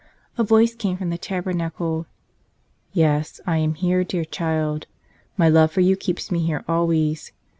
[0.35, 2.07] A voice came from the tabernacle,
[2.91, 4.87] "Yes; I am here, dear child.
[5.37, 7.31] My love for you keeps Me here always.